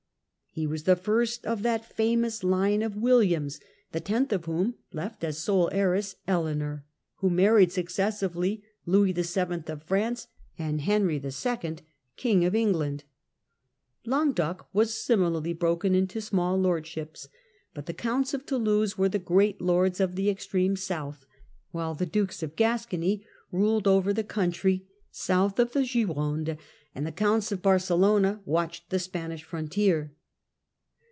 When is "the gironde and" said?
25.71-27.07